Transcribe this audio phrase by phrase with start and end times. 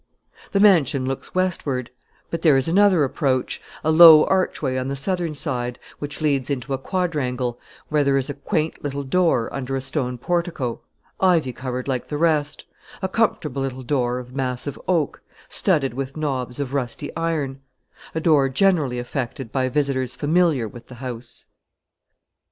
[0.51, 1.91] The mansion looks westward:
[2.31, 6.73] but there is another approach, a low archway on the southern side, which leads into
[6.73, 10.81] a quadrangle, where there is a quaint little door under a stone portico,
[11.19, 12.65] ivy covered like the rest;
[13.03, 17.61] a comfortable little door of massive oak, studded with knobs of rusty iron,
[18.15, 21.45] a door generally affected by visitors familiar with the house.